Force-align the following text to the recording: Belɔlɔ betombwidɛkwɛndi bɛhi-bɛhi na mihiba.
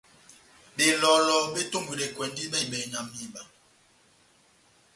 Belɔlɔ 0.75 1.37
betombwidɛkwɛndi 1.53 2.43
bɛhi-bɛhi 2.51 2.85
na 2.91 2.99
mihiba. 3.07 3.41